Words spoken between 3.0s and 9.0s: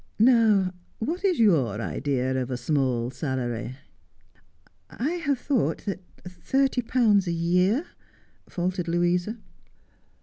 salary?'' I have thought that thirty pounds a year' faltered